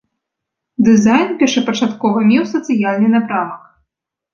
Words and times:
Дызайн 0.87 1.29
першапачаткова 1.43 2.27
меў 2.33 2.51
сацыяльны 2.57 3.07
напрамак. 3.17 3.61